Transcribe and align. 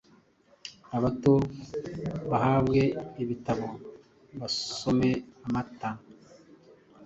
Abato 0.97 1.33
bahabwe 2.29 2.81
ibitabo 3.23 3.67
basome 4.39 5.09
amata 5.45 5.89